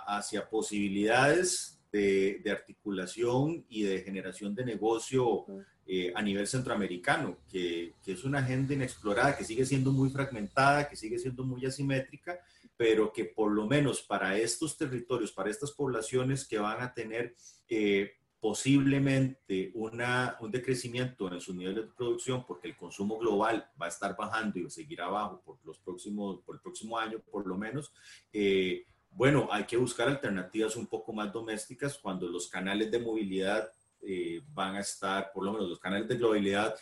[0.06, 5.46] hacia posibilidades de, articulación y de generación de negocio
[5.86, 10.90] eh, a nivel centroamericano, que, que, es una agenda inexplorada, que sigue siendo muy fragmentada,
[10.90, 12.38] que sigue siendo muy asimétrica,
[12.76, 17.34] pero que por lo menos para estos territorios, para estas poblaciones que van a tener
[17.66, 23.86] eh, posiblemente una, un decrecimiento en sus niveles de producción porque el consumo global va
[23.86, 27.56] a estar bajando y seguirá abajo por, los próximos, por el próximo año por lo
[27.56, 27.92] menos,
[28.32, 33.70] eh, bueno, hay que buscar alternativas un poco más domésticas cuando los canales de movilidad
[34.00, 36.74] eh, van a estar, por lo menos los canales de globalidad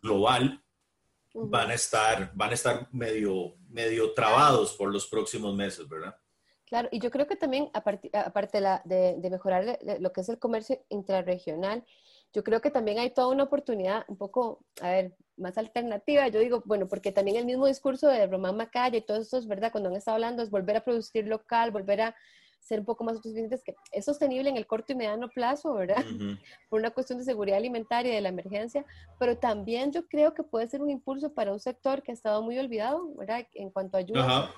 [0.00, 0.62] global
[1.34, 6.16] van a estar, van a estar medio, medio trabados por los próximos meses, ¿verdad?
[6.72, 8.10] Claro, y yo creo que también, aparte,
[8.86, 11.84] de, de, mejorar lo que es el comercio intrarregional,
[12.32, 16.26] yo creo que también hay toda una oportunidad un poco, a ver, más alternativa.
[16.28, 19.46] Yo digo, bueno, porque también el mismo discurso de Román Macaya y todo eso es
[19.46, 22.16] verdad, cuando han estado hablando es volver a producir local, volver a
[22.58, 25.96] ser un poco más autosuficientes, que es sostenible en el corto y mediano plazo, ¿verdad?
[26.70, 28.86] Por una cuestión de seguridad alimentaria y de la emergencia,
[29.18, 32.40] pero también yo creo que puede ser un impulso para un sector que ha estado
[32.40, 33.46] muy olvidado, ¿verdad?
[33.52, 34.54] En cuanto a ayuda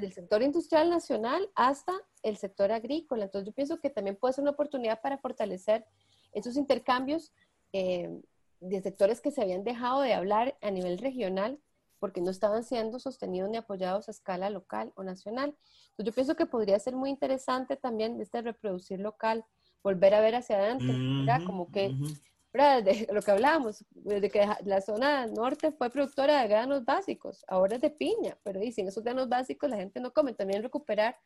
[0.00, 3.24] del sector industrial nacional hasta el sector agrícola.
[3.24, 5.84] Entonces yo pienso que también puede ser una oportunidad para fortalecer
[6.32, 7.32] esos intercambios
[7.72, 8.10] eh,
[8.60, 11.60] de sectores que se habían dejado de hablar a nivel regional
[11.98, 15.54] porque no estaban siendo sostenidos ni apoyados a escala local o nacional.
[15.90, 19.44] Entonces yo pienso que podría ser muy interesante también este reproducir local,
[19.82, 20.94] volver a ver hacia adentro,
[21.46, 21.94] como que
[22.52, 27.76] de lo que hablábamos, desde que la zona norte fue productora de granos básicos, ahora
[27.76, 30.34] es de piña, pero sin esos granos básicos la gente no come.
[30.34, 31.16] También recuperar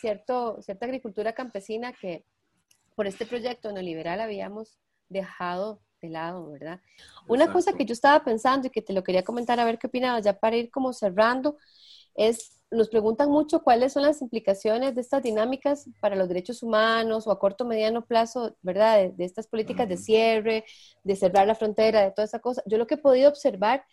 [0.00, 2.24] cierto, cierta agricultura campesina que
[2.96, 6.80] por este proyecto neoliberal habíamos dejado de lado, ¿verdad?
[7.28, 9.86] Una cosa que yo estaba pensando y que te lo quería comentar a ver qué
[9.86, 11.58] opinabas, ya para ir como cerrando,
[12.14, 17.26] es nos preguntan mucho cuáles son las implicaciones de estas dinámicas para los derechos humanos
[17.26, 19.10] o a corto o mediano plazo, ¿verdad?
[19.10, 20.64] De, estas políticas de cierre,
[21.04, 22.62] de cerrar la frontera, de toda esa cosa.
[22.66, 23.84] Yo lo que he podido observar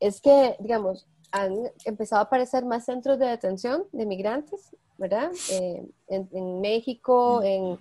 [0.00, 5.30] es que, digamos, han empezado a aparecer más centros de detención de migrantes, ¿verdad?
[5.50, 7.78] Eh, en, en, México, en,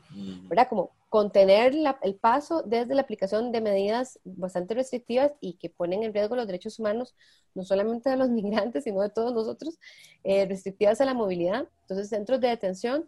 [0.49, 0.67] ¿verdad?
[0.67, 6.11] Como contener el paso desde la aplicación de medidas bastante restrictivas y que ponen en
[6.11, 7.13] riesgo los derechos humanos,
[7.53, 9.77] no solamente de los migrantes, sino de todos nosotros,
[10.23, 11.67] eh, restrictivas a la movilidad.
[11.81, 13.07] Entonces, centros de detención,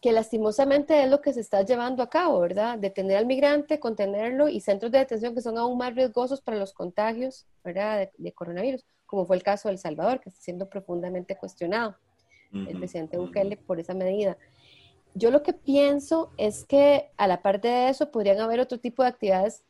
[0.00, 2.78] que lastimosamente es lo que se está llevando a cabo, ¿verdad?
[2.78, 6.72] Detener al migrante, contenerlo y centros de detención que son aún más riesgosos para los
[6.72, 8.08] contagios, ¿verdad?
[8.18, 11.96] De, coronavirus, como fue el caso de El Salvador, que está siendo profundamente cuestionado
[12.52, 14.36] el presidente Bukele por esa medida
[15.14, 19.02] yo lo que pienso es que a la parte de eso podrían haber otro tipo
[19.02, 19.64] de actividades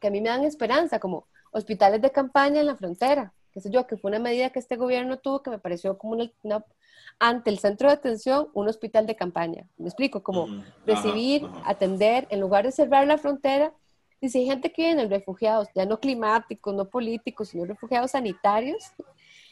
[0.00, 3.70] que a mí me dan esperanza, como hospitales de campaña en la frontera, qué sé
[3.70, 6.64] yo, que fue una medida que este gobierno tuvo que me pareció como una,
[7.18, 9.66] ante el centro de atención, un hospital de campaña.
[9.78, 10.48] Me explico, como
[10.86, 13.72] recibir, atender, en lugar de cerrar la frontera,
[14.20, 18.92] y si hay gente que viene, refugiados, ya no climáticos, no políticos, sino refugiados sanitarios,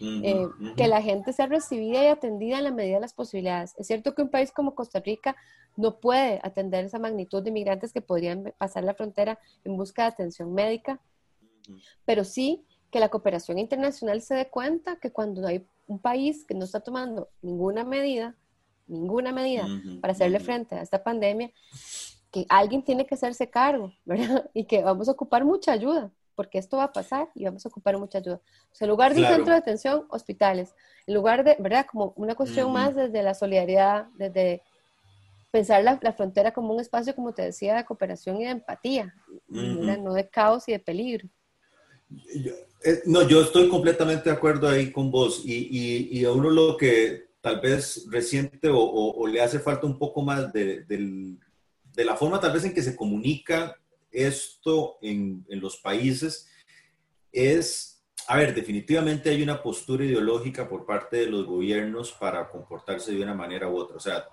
[0.01, 3.75] eh, que la gente sea recibida y atendida en la medida de las posibilidades.
[3.79, 5.37] Es cierto que un país como Costa Rica
[5.77, 10.09] no puede atender esa magnitud de migrantes que podrían pasar la frontera en busca de
[10.09, 11.01] atención médica,
[12.05, 16.55] pero sí que la cooperación internacional se dé cuenta que cuando hay un país que
[16.55, 18.37] no está tomando ninguna medida,
[18.87, 19.67] ninguna medida
[20.01, 21.51] para hacerle frente a esta pandemia,
[22.31, 24.51] que alguien tiene que hacerse cargo, ¿verdad?
[24.55, 27.69] Y que vamos a ocupar mucha ayuda porque esto va a pasar y vamos a
[27.69, 28.41] ocupar mucha ayuda.
[28.73, 30.75] O sea, en lugar de un centro de atención, hospitales.
[31.07, 31.87] En lugar de, ¿verdad?
[31.91, 34.63] Como una cuestión más desde la solidaridad, desde
[35.51, 39.15] pensar la, frontera como un espacio, como te decía, de cooperación y de empatía,
[39.49, 41.29] no de caos y de peligro.
[42.85, 46.77] Eh, no, yo estoy completamente de acuerdo ahí con vos y, y, a uno lo
[46.77, 50.85] que tal vez reciente o, le hace falta un poco más de,
[51.95, 53.77] de la forma tal vez en que se comunica
[54.15, 56.49] esto en, los países
[57.33, 63.13] es, a ver, definitivamente hay una postura ideológica por parte de los gobiernos para comportarse
[63.13, 63.97] de una manera u otra.
[63.97, 64.29] O sea,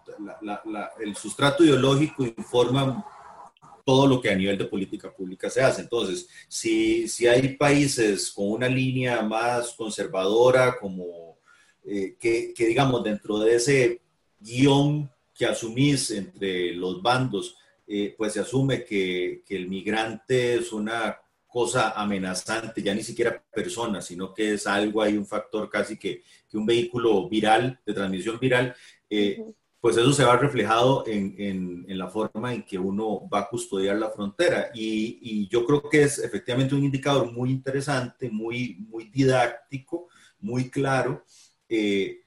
[0.99, 3.05] el sustrato ideológico informa
[3.83, 5.81] todo lo que a nivel de política pública se hace.
[5.81, 11.39] Entonces, si, si hay países con una línea más conservadora, como
[11.83, 14.01] eh, que, que, digamos, dentro de ese
[14.39, 17.57] guion que asumís entre los bandos,
[17.93, 23.43] eh, pues se asume que, que, el migrante es una cosa amenazante, ya ni siquiera
[23.53, 27.93] persona, sino que es algo, hay un factor casi que, que un vehículo viral, de
[27.93, 28.73] transmisión viral.
[29.09, 29.43] Eh,
[29.81, 31.35] pues eso se va reflejado en,
[31.87, 34.69] en, la forma en que uno va a custodiar la frontera.
[34.73, 40.07] Y, y, yo creo que es efectivamente un indicador muy interesante, muy, muy didáctico,
[40.39, 41.25] muy claro,
[41.67, 42.21] eh,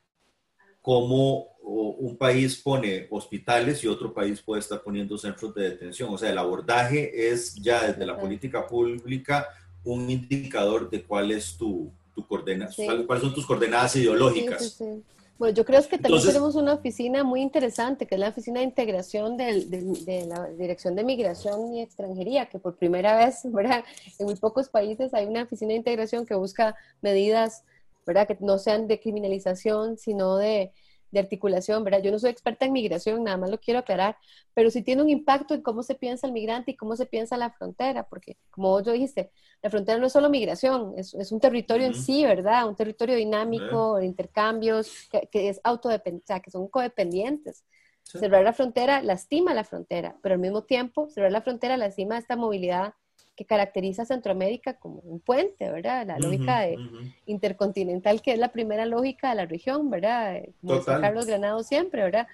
[0.84, 6.12] cómo un país pone hospitales y otro país puede estar poniendo centros de detención.
[6.12, 9.48] O sea, el abordaje es ya desde la política pública
[9.82, 14.78] un indicador de cuál es tu, tu cuáles son tus coordenadas ideológicas.
[15.38, 18.66] Bueno, yo creo que también tenemos una oficina muy interesante, que es la Oficina de
[18.66, 23.84] Integración de la Dirección de Migración y Extranjería, que por primera vez, ¿verdad?
[24.18, 27.64] En muy pocos países hay una oficina de integración que busca medidas,
[28.06, 28.26] ¿verdad?
[28.26, 30.72] Que no sean de criminalización, sino de,
[31.14, 32.02] de articulación, ¿verdad?
[32.02, 34.18] Yo no soy experta en migración, nada más lo quiero aclarar,
[34.52, 37.38] pero sí tiene un impacto en cómo se piensa el migrante y cómo se piensa
[37.38, 39.30] la frontera, porque como vos yo dijiste,
[39.62, 42.68] la frontera no es solo migración, es, es un territorio en sí, ¿verdad?
[42.68, 47.64] Un territorio dinámico, de intercambios, que, es autodependiente, o sea, que son codependientes.
[48.02, 52.36] Cerrar la frontera lastima la frontera, pero al mismo tiempo, cerrar la frontera lastima esta
[52.36, 52.92] movilidad
[53.36, 56.06] que caracteriza a Centroamérica como un puente, ¿verdad?
[56.06, 56.76] La lógica de
[57.26, 60.42] intercontinental, que es la primera lógica de la región, ¿verdad?
[60.60, 62.26] Como dice Carlos Granado siempre, ¿verdad?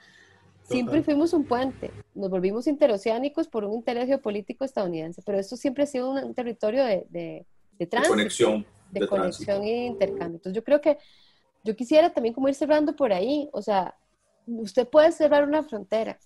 [0.63, 5.83] Siempre fuimos un puente, nos volvimos interoceánicos por un interés geopolítico estadounidense, pero esto siempre
[5.83, 7.47] ha sido un, territorio de, de,
[7.79, 10.37] de, tránsito, de conexión, de, conexión y intercambio.
[10.37, 10.99] Entonces yo creo que
[11.65, 13.97] yo quisiera también como ir cerrando por ahí, o sea,
[14.47, 16.19] usted puede cerrar una frontera,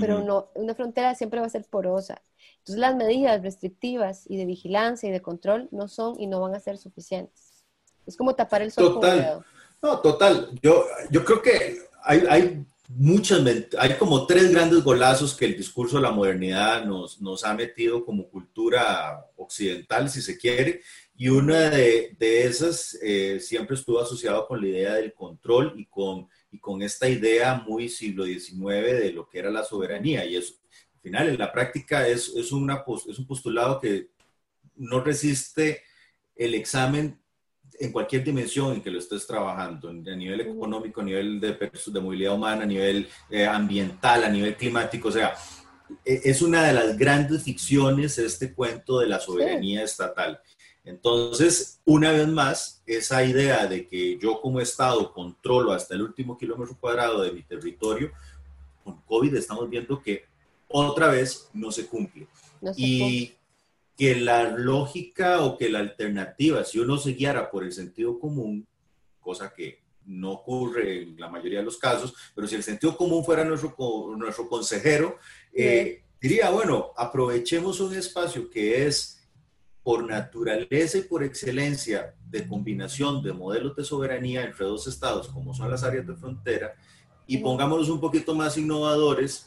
[0.00, 2.20] pero no, una frontera siempre va a ser porosa.
[2.58, 6.54] Entonces las medidas restrictivas y de vigilancia y de control no son y no van
[6.54, 7.64] a ser suficientes.
[8.06, 9.10] Es como tapar el sol total.
[9.10, 9.44] con dedo.
[9.82, 10.50] No, total.
[10.62, 13.40] Yo, yo creo que hay, hay muchas,
[13.78, 18.04] hay como tres grandes golazos que el discurso de la modernidad nos, nos ha metido
[18.04, 20.82] como cultura occidental, si se quiere,
[21.16, 25.86] y una de, de esas eh, siempre estuvo asociado con la idea del control y
[25.86, 30.24] con y con esta idea muy siglo XIX de lo que era la soberanía.
[30.24, 30.54] Y eso,
[30.94, 34.10] al final, en la práctica, es, es, una, es un postulado que
[34.76, 35.82] no resiste
[36.36, 37.20] el examen
[37.80, 42.00] en cualquier dimensión en que lo estés trabajando, a nivel económico, a nivel de, de
[42.00, 45.34] movilidad humana, a nivel eh, ambiental, a nivel climático, o sea,
[46.04, 50.40] e, es una de las grandes ficciones este cuento de la soberanía estatal.
[50.84, 56.36] Entonces, una vez más, esa idea de que yo como Estado controlo hasta el último
[56.36, 58.12] kilómetro cuadrado de mi territorio,
[58.82, 60.24] con COVID estamos viendo que
[60.68, 62.26] otra vez no se cumple.
[62.76, 63.34] y
[63.96, 68.66] que la lógica o que la alternativa, si uno se guiara por el sentido común,
[69.20, 73.24] cosa que no ocurre en la mayoría de los casos, pero si el sentido común
[73.24, 73.74] fuera nuestro,
[74.16, 75.18] nuestro consejero,
[75.52, 79.13] eh, diría, bueno, aprovechemos un espacio que es
[79.84, 85.54] por naturaleza y por excelencia de combinación de modelos de soberanía entre dos estados, como
[85.54, 86.74] son las áreas de frontera,
[87.26, 89.46] y pongámonos un poquito más innovadores,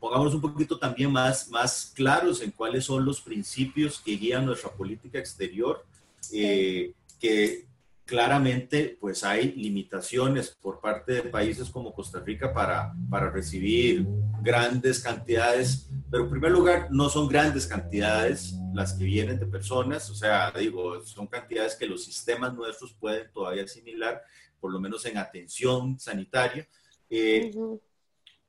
[0.00, 4.70] pongámonos un poquito también más, más claros en cuáles son los principios que guían nuestra
[4.70, 5.84] política exterior,
[6.32, 7.68] eh, que
[8.04, 14.06] claramente pues hay limitaciones por parte de países como Costa Rica para, para recibir
[14.42, 20.08] grandes cantidades, pero en primer lugar no son grandes cantidades las que vienen de personas,
[20.10, 24.22] o sea, digo, son cantidades que los sistemas nuestros pueden todavía asimilar,
[24.60, 26.66] por lo menos en atención sanitaria.
[27.10, 27.50] Eh,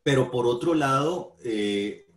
[0.04, 2.08] pero por otro lado, eh,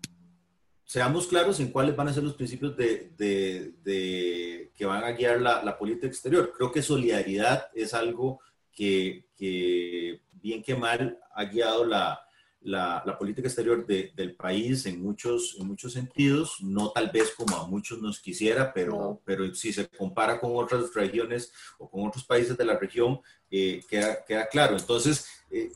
[0.85, 5.41] seamos claros en cuáles van a ser los principios de, de, que van a guiar
[5.41, 6.53] la, la, política exterior.
[6.57, 8.41] Creo que solidaridad es algo
[8.73, 12.23] que, que bien que mal ha guiado la,
[12.65, 17.57] la, la política exterior del país en muchos, en muchos sentidos, no tal vez como
[17.57, 22.25] a muchos nos quisiera, pero, pero si se compara con otras regiones o con otros
[22.25, 24.77] países de la región, eh, queda, queda, claro.
[24.77, 25.73] Entonces, eh,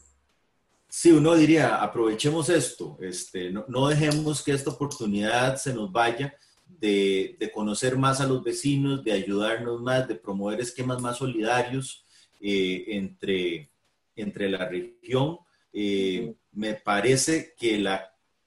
[0.89, 6.35] Sí, uno diría, aprovechemos esto, este, no, no, dejemos que esta oportunidad se nos vaya
[6.67, 12.07] de, de, conocer más a los vecinos, de ayudarnos más, de promover esquemas más solidarios
[12.41, 13.71] eh, entre,
[14.15, 15.39] entre la región.
[15.79, 17.97] Eh, me parece que la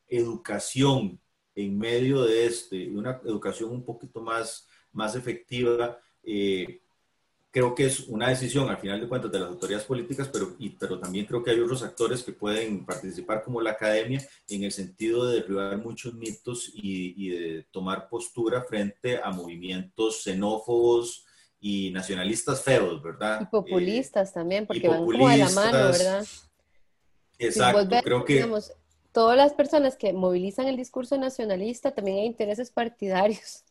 [0.08, 1.20] educación
[1.54, 6.82] en medio de este, una educación un poquito más, más efectiva, Eh,
[7.52, 10.70] creo que es una decisión al final de cuentas de las autoridades políticas, pero, y,
[10.70, 14.72] pero también creo que hay otros actores que pueden participar como la academia en el
[14.72, 21.26] sentido de derribar muchos mitos y, y de tomar postura frente a movimientos xenófobos
[21.60, 23.42] y nacionalistas feos, ¿verdad?
[23.42, 26.26] Y populistas también, porque van como de la mano, ¿verdad?
[27.40, 28.34] Exacto, creo que...
[28.34, 28.74] Digamos,
[29.12, 33.64] todas las personas que movilizan el discurso nacionalista también hay intereses partidarios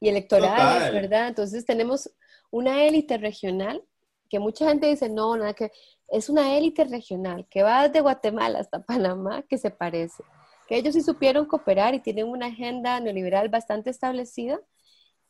[0.00, 1.28] y electorales, ¿verdad?
[1.28, 2.10] Entonces tenemos
[2.50, 3.82] una élite regional
[4.28, 5.70] que mucha gente dice, no, nada que
[6.08, 10.22] es una élite regional que va desde Guatemala hasta Panamá que se parece,
[10.68, 14.60] que ellos sí supieron cooperar y tienen una agenda neoliberal bastante establecida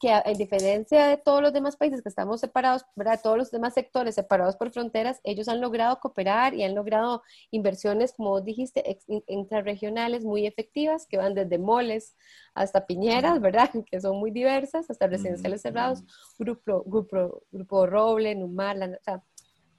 [0.00, 3.20] que en diferencia de todos los demás países que estamos separados, ¿verdad?
[3.22, 8.14] todos los demás sectores separados por fronteras, ellos han logrado cooperar y han logrado inversiones,
[8.14, 12.16] como vos dijiste, intrarregionales muy efectivas, que van desde moles
[12.54, 13.70] hasta piñeras, ¿verdad?
[13.90, 16.02] Que son muy diversas, hasta residenciales cerrados,
[16.38, 19.22] grupo, grupo, grupo Roble, Numar, o sea,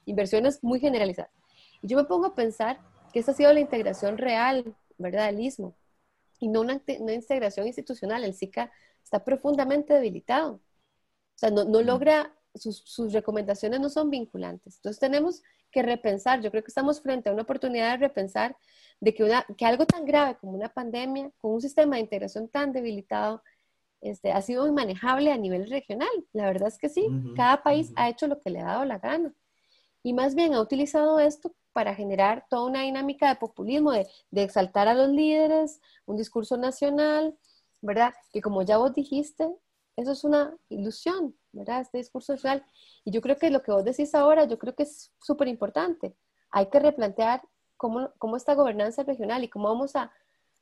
[0.04, 1.32] inversiones muy generalizadas.
[1.82, 2.78] Y yo me pongo a pensar
[3.12, 5.26] que esta ha sido la integración real, ¿verdad?
[5.26, 5.74] Del istmo,
[6.38, 8.22] y no una, una integración institucional.
[8.22, 8.70] El SICA
[9.02, 10.54] está profundamente debilitado.
[10.54, 14.76] O sea, no, no logra, sus, sus, recomendaciones no son vinculantes.
[14.76, 18.56] Entonces tenemos que repensar, yo creo que estamos frente a una oportunidad de repensar
[19.00, 22.48] de que, una, que algo tan grave como una pandemia, con un sistema de integración
[22.48, 23.42] tan debilitado,
[24.02, 26.10] este, ha sido inmanejable a nivel regional.
[26.32, 28.98] La verdad es que sí, cada país ha hecho lo que le ha dado la
[28.98, 29.32] gana.
[30.02, 34.42] Y más bien ha utilizado esto para generar toda una dinámica de populismo, de, de
[34.42, 37.36] exaltar a los líderes, un discurso nacional,
[37.82, 38.14] ¿verdad?
[38.32, 39.54] Que como ya vos dijiste,
[39.96, 41.82] eso es una ilusión, ¿verdad?
[41.82, 42.64] Este discurso social.
[43.04, 46.16] Y yo creo que lo que vos decís ahora, yo creo que es súper importante.
[46.50, 47.42] Hay que replantear
[47.76, 50.10] cómo, cómo esta gobernanza regional y cómo vamos a,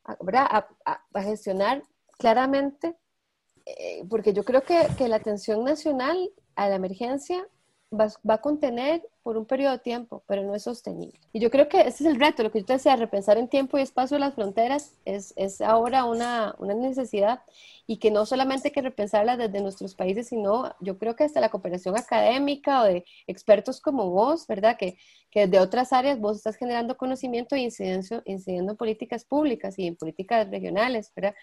[0.05, 1.83] a, a, gestionar
[2.19, 2.97] claramente,
[3.67, 7.47] eh, porque yo creo que, que, la atención nacional a la emergencia
[7.93, 11.19] va, va, a contener por un periodo de tiempo, pero no es sostenible.
[11.33, 13.49] Y yo creo que ese es el reto, lo que yo te decía, repensar en
[13.49, 17.43] tiempo y espacio las fronteras es, es ahora una, una, necesidad
[17.87, 21.41] y que no solamente hay que repensarla desde nuestros países, sino yo creo que hasta
[21.41, 24.77] la cooperación académica o de expertos como vos, ¿verdad?
[24.79, 24.97] Que,
[25.31, 29.87] que desde otras áreas vos estás generando conocimiento e incidencia, incidiendo en políticas públicas y
[29.87, 31.35] en políticas regionales, ¿verdad?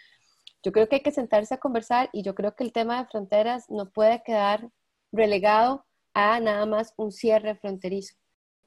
[0.64, 3.10] Yo creo que hay que sentarse a conversar y yo creo que el tema de
[3.10, 4.70] fronteras no puede quedar
[5.12, 5.86] relegado
[6.18, 8.16] a nada más un cierre fronterizo.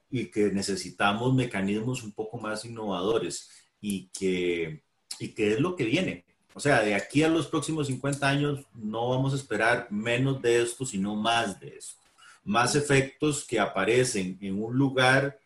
[0.09, 4.85] Y que necesitamos mecanismos un poco más innovadores y que,
[5.19, 6.25] y que es lo que viene.
[6.55, 10.63] O sea, de aquí a los próximos 50 años no vamos a esperar menos de
[10.63, 12.01] esto, sino más de esto.
[12.45, 15.41] Más efectos que aparecen en un lugar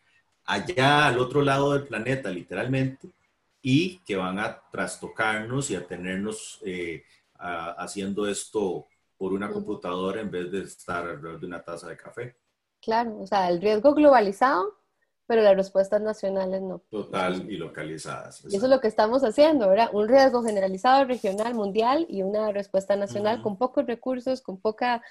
[0.44, 3.08] allá al otro lado del planeta, literalmente,
[3.62, 7.02] y que van a trastocarnos y a tenernos eh,
[7.38, 8.86] haciendo esto
[9.16, 12.36] por una computadora en vez de estar alrededor de una taza de café.
[12.80, 14.78] Claro, o sea, el riesgo globalizado,
[15.26, 16.82] pero las respuestas nacionales no.
[16.90, 18.44] Total y localizadas.
[18.44, 19.88] Y eso es lo que estamos haciendo, ¿verdad?
[19.92, 25.02] Un riesgo generalizado, regional, mundial y una respuesta nacional con pocos recursos, con poca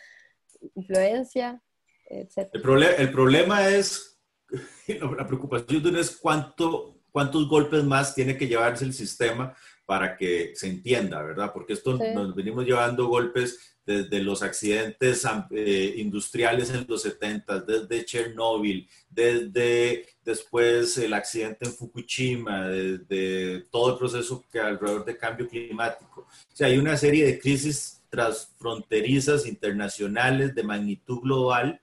[0.75, 1.61] influencia,
[2.05, 2.49] etc.
[2.53, 4.19] El, el problema es,
[4.87, 9.55] la preocupación es cuánto, cuántos golpes más tiene que llevarse el sistema
[9.85, 11.51] para que se entienda, ¿verdad?
[11.53, 18.05] Porque esto nos venimos llevando golpes desde los accidentes eh, industriales en los 70, desde
[18.05, 25.47] Chernóbil, desde después el accidente en Fukushima, desde todo el proceso que alrededor de cambio
[25.49, 26.21] climático.
[26.21, 31.81] O sea, hay una serie de crisis transfronterizas internacionales de magnitud global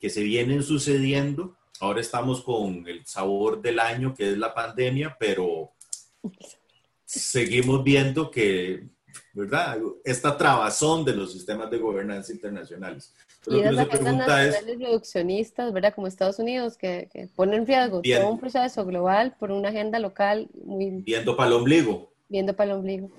[0.00, 1.56] que se vienen sucediendo.
[1.78, 5.72] Ahora estamos con el sabor del año, que es la pandemia, pero
[7.36, 8.88] seguimos viendo que
[9.34, 9.78] ¿verdad?
[10.04, 13.14] Esta trabazón de los sistemas de gobernanza internacionales.
[13.46, 15.94] y las agendas reduccionistas, ¿verdad?
[15.94, 19.98] Como Estados Unidos, que, que ponen en riesgo todo un proceso global por una agenda
[19.98, 21.02] local muy...
[21.02, 22.14] Viendo para el ombligo.
[22.26, 23.10] Viendo para el ombligo.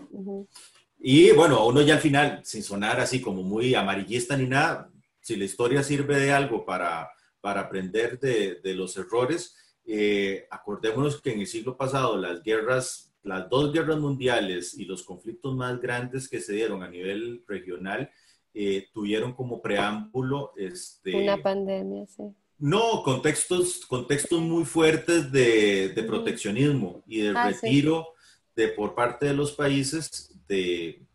[0.99, 4.89] Y bueno, uno ya al final, sin sonar así como muy amarillista ni nada,
[5.21, 9.55] si la historia sirve de algo para, para aprender de, de los errores,
[9.85, 15.03] eh, acordémonos que en el siglo pasado las guerras las dos guerras mundiales y los
[15.03, 18.09] conflictos más grandes que se dieron a nivel regional
[18.53, 22.23] eh, tuvieron como preámbulo este, una pandemia, sí.
[22.59, 28.07] No, contextos, contextos muy fuertes de, de proteccionismo y de ah, retiro
[28.55, 31.05] de, por parte de los países de,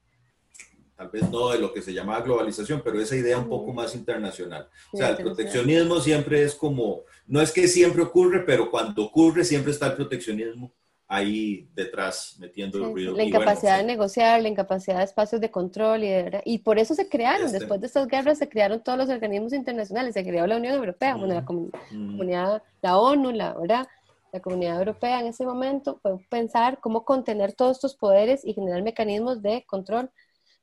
[0.97, 3.97] tal vez no de lo que se llamaba globalización, pero esa idea un poco más
[3.97, 4.69] internacional.
[4.93, 9.45] O sea, el proteccionismo siempre es como, no es que siempre ocurre, pero cuando ocurre
[9.45, 10.73] siempre está el proteccionismo
[11.13, 13.15] ahí detrás metiendo el ruido.
[13.15, 16.11] La incapacidad de negociar, la incapacidad de espacios de control y,
[16.47, 19.53] y por eso se crearon, este después de estas guerras se crearon todos los organismos
[19.53, 23.87] internacionales, se creó la Unión Europea, bueno, la comunidad, la ONU, la, ¿verdad?
[24.33, 28.83] la comunidad europea en ese momento fue pensar cómo contener todos estos poderes y generar
[28.83, 30.11] mecanismos de control.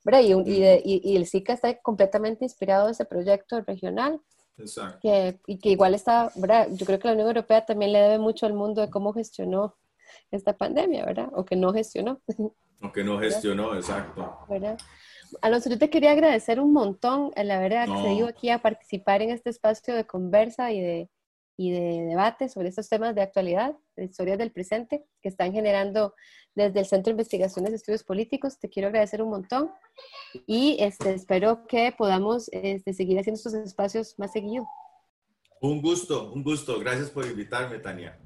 [0.04, 0.22] ¿verdad?
[0.22, 4.20] Y, y, y, el SICA está completamente inspirado en ese proyecto regional.
[4.58, 4.98] Exacto.
[5.02, 6.70] Que, y que igual está, ¿verdad?
[6.72, 9.76] yo creo que la Unión Europea también le debe mucho al mundo de cómo gestionó
[10.32, 11.30] esta pandemia, ¿verdad?
[11.34, 12.22] O que no gestionó.
[12.82, 14.40] O que no gestionó, exacto.
[14.48, 14.78] ¿verdad?
[15.42, 19.50] Alonso, yo te quería agradecer un montón el haber accedido aquí a participar en este
[19.50, 21.10] espacio de conversa y de,
[21.58, 26.16] y de debate sobre estos temas de actualidad, de historias del presente, que están generando
[26.56, 28.60] desde el Centro de Investigaciones de Estudios Políticos.
[28.60, 29.72] Te quiero agradecer un montón
[30.48, 34.66] y este, espero que podamos este, seguir haciendo estos espacios más seguido.
[35.62, 36.80] Un gusto, un gusto.
[36.80, 38.18] Gracias por invitarme, Tania.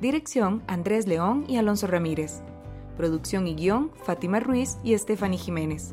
[0.00, 2.40] Dirección, Andrés León y Alonso Ramírez.
[2.96, 5.92] Producción y guion, Fátima Ruiz y Stephanie Jiménez.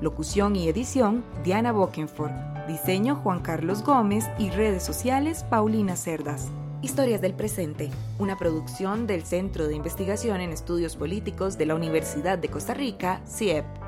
[0.00, 2.30] Locución y edición, Diana Bokenford.
[2.68, 6.46] Diseño, Juan Carlos Gómez y redes sociales, Paulina Cerdas.
[6.82, 7.90] Historias del Presente,
[8.20, 13.22] una producción del Centro de Investigación en Estudios Políticos de la Universidad de Costa Rica,
[13.26, 13.87] CIEP.